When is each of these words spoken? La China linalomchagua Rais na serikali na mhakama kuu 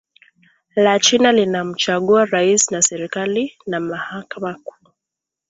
La 0.75 0.99
China 0.99 1.31
linalomchagua 1.31 2.25
Rais 2.25 2.71
na 2.71 2.81
serikali 2.81 3.53
na 3.67 3.79
mhakama 3.79 4.59
kuu 4.63 4.91